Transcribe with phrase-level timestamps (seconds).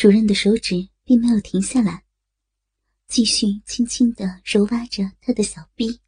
[0.00, 2.02] 主任的手指并没有停下来，
[3.06, 6.00] 继续轻轻的揉挖着他的小臂，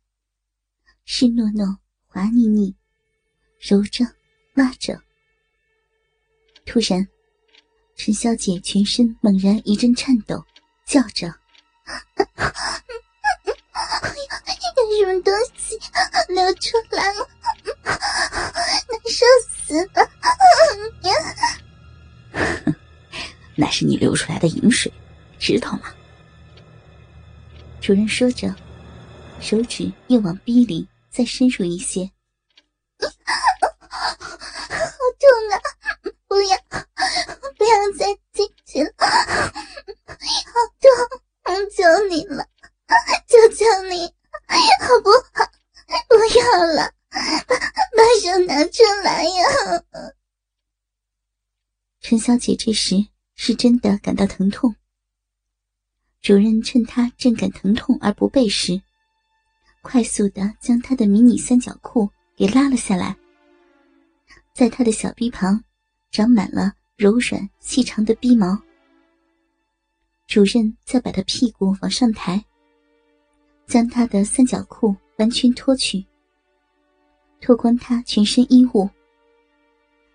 [1.04, 1.76] 湿糯糯、
[2.06, 2.74] 滑腻腻，
[3.60, 4.02] 揉着、
[4.54, 4.98] 挖着。
[6.64, 7.06] 突然，
[7.94, 10.43] 陈小姐全身猛然一阵颤抖，
[10.86, 11.27] 叫着
[14.88, 15.79] ：“有什么东西
[16.32, 17.29] 流出来了？
[17.84, 20.11] 难受死了！”
[23.55, 24.93] 那是你流出来的饮水，
[25.39, 25.95] 知道吗？
[27.81, 28.54] 主任说着，
[29.40, 32.11] 手指又往逼里再深入一些。
[32.98, 33.09] 好
[35.19, 35.61] 痛啊！
[36.28, 36.56] 不要，
[37.56, 38.92] 不要再进去了！
[38.98, 39.06] 好
[40.81, 40.89] 痛！
[41.70, 42.47] 求你了，
[43.27, 44.06] 求求你，
[44.81, 45.50] 好不好？
[46.09, 47.19] 不要了，把
[47.97, 49.83] 把手拿出来呀！
[52.00, 52.97] 陈小姐这时。
[53.45, 54.73] 是真的感到疼痛。
[56.20, 58.81] 主任趁他正感疼痛而不备时，
[59.83, 63.17] 快速的将他的迷你三角裤给拉了下来，
[64.55, 65.61] 在他的小臂旁
[66.12, 68.57] 长满了柔软细长的逼毛。
[70.29, 72.41] 主任再把他屁股往上抬，
[73.67, 76.06] 将他的三角裤完全脱去，
[77.41, 78.89] 脱光他全身衣物。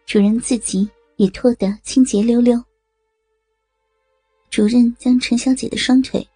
[0.06, 2.64] 主任自己也脱得清洁溜溜。
[4.58, 6.28] 主任将陈小姐的双腿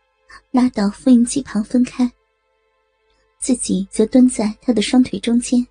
[0.52, 2.08] 拉到复印机旁分开，
[3.40, 5.66] 自己则蹲在她的双腿中间，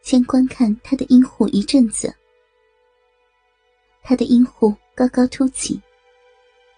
[0.00, 2.14] 先观看她的阴户一阵子。
[4.00, 5.82] 她的阴户高高凸起，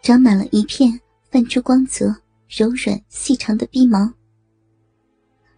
[0.01, 0.99] 长满了一片
[1.31, 2.07] 泛出光泽、
[2.49, 4.11] 柔软细长的逼毛，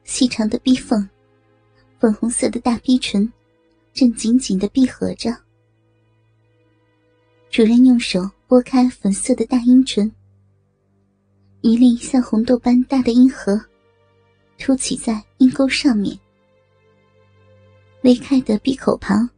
[0.02, 1.08] 细长的逼缝，
[2.00, 3.32] 粉红色的大逼唇
[3.94, 5.30] 正紧紧的闭合着。
[7.58, 8.30] 主任用手。
[8.46, 10.10] 拨开粉色的大阴唇，
[11.60, 13.60] 一粒像红豆般大的阴核
[14.56, 16.16] 凸起在阴沟上面。
[18.04, 19.28] 微开的闭口旁，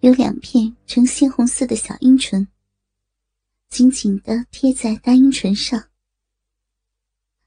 [0.00, 2.46] 有两片呈鲜红色的小阴唇，
[3.70, 5.82] 紧紧的贴在大阴唇上。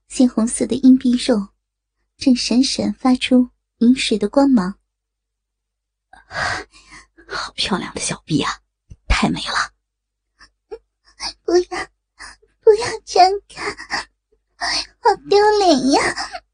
[0.07, 1.49] 鲜红色的阴壁肉
[2.17, 4.73] 正闪闪发出银水的光芒。
[7.29, 8.51] 好漂亮的小臂啊，
[9.07, 9.78] 太美了！
[11.43, 11.87] 不要，
[12.61, 13.63] 不要张开，
[14.99, 16.01] 好丢脸呀！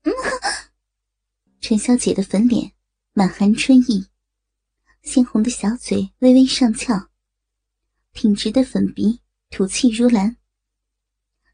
[0.03, 0.13] 嗯
[1.61, 2.71] 陈小姐的粉脸
[3.13, 4.07] 满含春意，
[5.03, 7.09] 鲜红的小嘴微微上翘，
[8.13, 10.37] 挺直的粉鼻吐气如兰，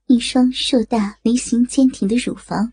[0.07, 2.71] 一双硕大梨形坚挺的乳房，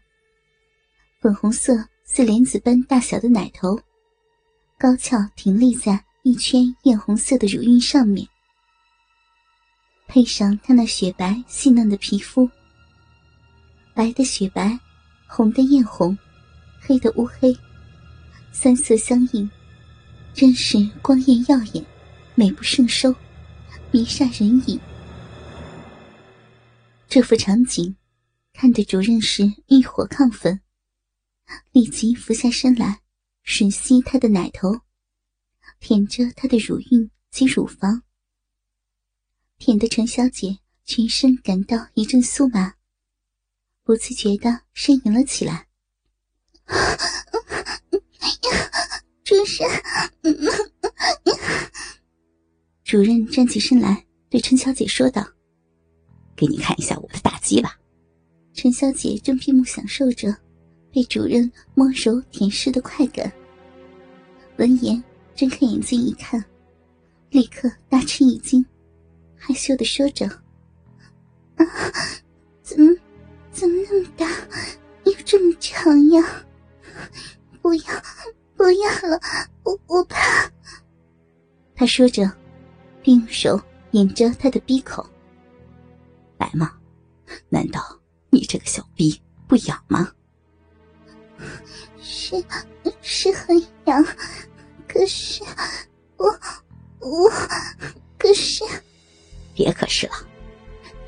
[1.21, 3.81] 粉红色似莲子般大小的奶头，
[4.79, 8.29] 高翘挺立在一圈艳红色的乳晕上面。
[10.09, 12.51] 配上她那雪白细嫩的皮肤，
[13.93, 14.77] 白的雪白，
[15.27, 16.17] 红的艳红，
[16.81, 17.55] 黑的乌黑，
[18.51, 19.49] 三色相映，
[20.33, 21.85] 真是光艳耀眼，
[22.35, 23.15] 美不胜收，
[23.91, 24.81] 迷煞人影。
[27.07, 27.95] 这幅场景，
[28.55, 30.59] 看得主任是欲火亢奋，
[31.73, 33.01] 立即俯下身来，
[33.45, 34.81] 吮吸她的奶头，
[35.81, 38.03] 舔着她的乳晕及乳房。
[39.59, 42.75] 舔得陈小姐全身感到一阵酥麻，
[43.83, 45.67] 不自觉的呻吟了起来。
[49.25, 49.45] 主任，
[52.85, 55.27] 主任站起身来，对陈小姐说道
[56.37, 57.79] ：“给你看一下我的大鸡吧。”
[58.55, 60.35] 陈小姐正闭目享受着
[60.93, 63.31] 被主任摸揉舔舐的快感，
[64.57, 65.03] 闻言
[65.35, 66.43] 睁开眼睛一看，
[67.31, 68.65] 立刻大吃一惊。
[69.39, 70.27] 害羞的说着
[71.57, 71.65] ：“啊，
[72.63, 72.95] 怎么，
[73.51, 74.27] 怎么那么大，
[75.05, 76.45] 又这么长呀？
[77.63, 78.03] 不要，
[78.57, 79.21] 不要了，
[79.63, 80.51] 我我怕。”
[81.75, 82.31] 他说着，
[83.03, 83.61] 并用手
[83.93, 85.09] 掩着他的鼻口。
[86.37, 86.73] 白吗？
[87.49, 87.81] 难道
[88.31, 90.13] 你这个小逼不痒吗？
[92.01, 92.45] 是，
[93.01, 93.57] 是很
[93.87, 94.05] 痒，
[94.89, 95.43] 可是
[96.17, 96.27] 我，
[97.01, 97.31] 我，
[98.19, 98.65] 可是。
[99.59, 100.13] 别可是了，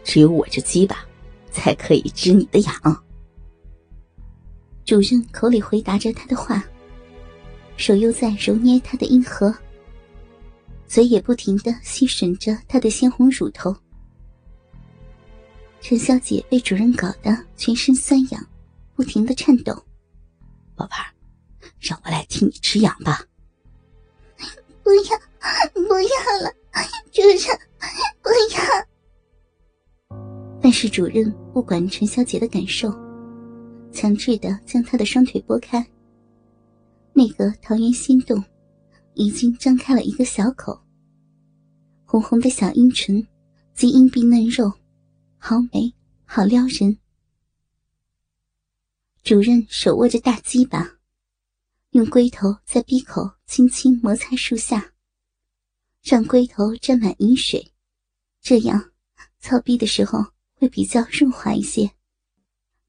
[0.02, 1.06] 只有我这鸡巴，
[1.52, 3.04] 才可以治你的痒。
[4.84, 6.64] 主任口里回答着他的话，
[7.76, 9.54] 手又在揉捏他的阴核，
[10.88, 13.72] 嘴也不停的吸吮着他的鲜红乳头。
[15.80, 18.46] 陈小姐被主任搞得全身酸痒，
[18.96, 19.72] 不停的颤抖。
[20.74, 21.06] 宝贝儿，
[21.78, 23.24] 让我来替你止痒吧。
[24.82, 25.02] 不要，
[25.72, 26.52] 不要了，
[27.12, 27.58] 主任。
[28.22, 28.60] 不要！
[30.62, 32.90] 但是主任不管陈小姐的感受，
[33.90, 35.84] 强制的将她的双腿拨开。
[37.12, 38.44] 那个桃源心动
[39.14, 40.78] 已经张开了一个小口，
[42.04, 43.26] 红红的小阴唇
[43.74, 44.70] 及阴壁嫩肉，
[45.38, 45.92] 好美，
[46.24, 46.98] 好撩人。
[49.22, 50.98] 主任手握着大鸡巴，
[51.90, 54.89] 用龟头在鼻口轻轻摩擦树下，
[56.02, 57.72] 让龟头沾满饮水，
[58.40, 58.92] 这样
[59.40, 60.24] 操逼的时候。
[60.60, 61.90] 会比较润滑一些。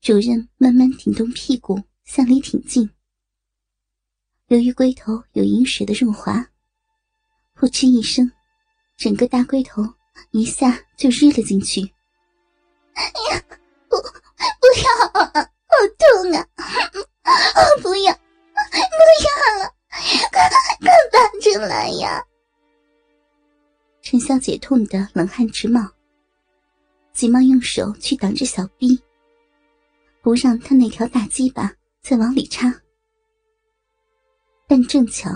[0.01, 2.89] 主任慢慢挺动屁股，向里挺进。
[4.47, 6.45] 由于龟头有饮水的润滑，
[7.53, 8.29] 扑哧一声，
[8.97, 9.81] 整个大龟头
[10.31, 11.79] 一下就日了进去。
[12.95, 13.41] 哎呀，
[13.87, 14.91] 不，不要，
[15.23, 16.45] 好痛啊！
[17.81, 18.19] 不要，不
[19.23, 19.29] 要
[19.63, 19.73] 了，
[20.29, 20.49] 快
[20.81, 22.21] 快拔出来呀！
[24.11, 25.89] 陈小姐痛得冷汗直冒。
[27.13, 29.01] 急忙用手去挡着小逼，
[30.21, 32.69] 不让他那条大鸡巴再往里插。
[34.67, 35.29] 但正巧，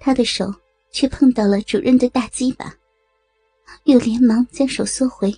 [0.00, 0.52] 他的手
[0.90, 2.74] 却碰到了主任的大鸡巴，
[3.84, 5.32] 又连忙将手缩回。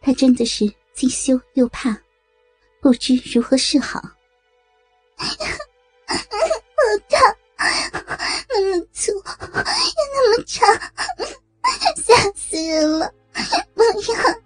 [0.00, 1.96] 他真的是既羞又怕，
[2.80, 4.00] 不知如何是好。
[5.14, 5.28] 好
[7.08, 7.18] 大，
[7.92, 8.01] 那么
[9.02, 9.22] 粗，又
[10.14, 10.64] 那么长，
[11.96, 13.12] 吓死人了！
[13.74, 14.40] 不要！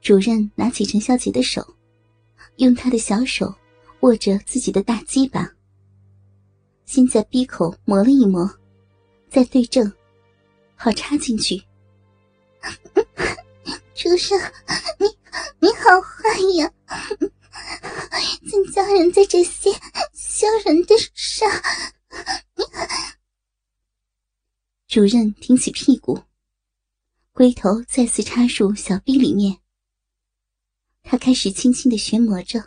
[0.00, 1.66] 主任拿起陈小姐的手，
[2.58, 3.52] 用他的小手
[4.00, 5.50] 握着自己的大鸡巴，
[6.84, 8.48] 先在鼻口磨了一磨，
[9.28, 9.92] 再对正，
[10.76, 11.60] 好插进去。
[13.96, 14.52] 主任，
[15.00, 15.08] 你
[15.58, 16.70] 你好坏呀！
[18.46, 19.72] 竟叫人在这些
[20.12, 21.50] 羞人的上。
[24.94, 26.16] 主任挺起屁股。
[27.32, 29.58] 龟头再次插入小臂里面，
[31.02, 32.62] 他开始轻轻的旋磨着，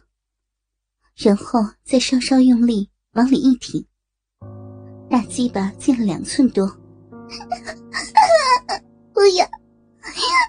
[1.16, 3.88] 然后再稍稍用力往里一挺，
[5.10, 6.68] 大鸡巴进了两寸多。
[9.14, 9.50] 不要，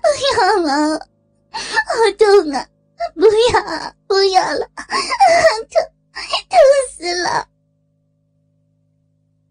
[0.02, 0.98] 不要了，
[1.52, 1.62] 好
[2.19, 2.69] 痛啊！
[3.14, 3.22] 不
[3.54, 4.69] 要，不要了，
[5.70, 5.80] 痛，
[6.48, 6.58] 痛
[6.90, 7.48] 死了！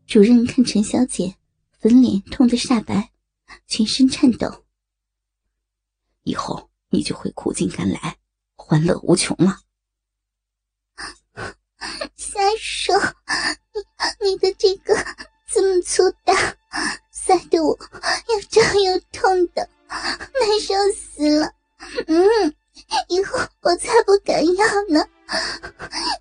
[0.06, 1.34] 主任看陈小姐
[1.88, 3.14] 粉脸痛得煞白。
[3.66, 4.66] 全身颤抖，
[6.24, 8.18] 以后你就会苦尽甘来，
[8.58, 9.62] 欢乐无穷了。
[12.18, 12.94] 瞎说！
[14.20, 14.94] 你你的这个
[15.48, 16.58] 这么粗大，
[17.10, 17.70] 塞得我
[18.28, 21.54] 又胀又痛的，难受死了。
[22.08, 22.54] 嗯，
[23.08, 25.08] 以后我才不敢要呢。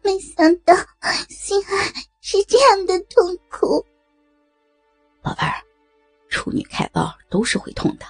[0.04, 0.76] 没想到
[1.28, 3.84] 性爱是这样的痛苦，
[5.26, 5.60] 宝贝儿。
[6.28, 8.06] 处女开包都是会痛的，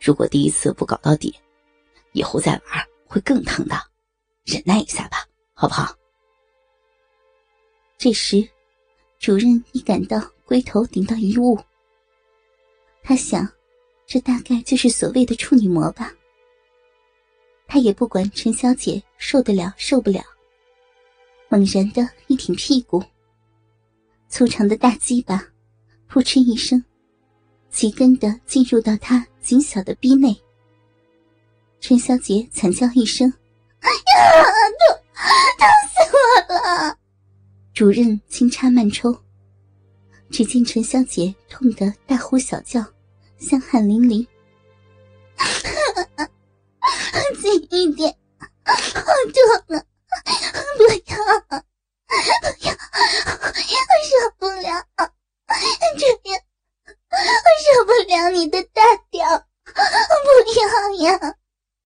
[0.00, 1.34] 如果第一次不搞到底，
[2.12, 3.76] 以后再玩会更疼的，
[4.44, 5.18] 忍耐一下吧，
[5.52, 5.94] 好不好？
[7.98, 8.46] 这时，
[9.18, 11.58] 主任已感到龟头顶到一物，
[13.02, 13.46] 他想，
[14.06, 16.10] 这大概就是所谓的处女膜吧。
[17.66, 20.22] 他也不管陈小姐受得了受不了，
[21.50, 23.02] 猛然的一挺屁股，
[24.28, 25.42] 粗长的大鸡巴，
[26.08, 26.82] 扑哧一声。
[27.70, 30.36] 齐根的进入到他紧小的逼内，
[31.80, 33.32] 陈小姐惨叫一声
[33.80, 34.44] ：“哎呀，
[34.78, 35.02] 痛，
[35.58, 36.96] 痛死我了！”
[37.74, 39.12] 主任轻插慢抽，
[40.30, 42.84] 只见陈小姐痛得大呼小叫，
[43.38, 44.24] 香汗淋漓。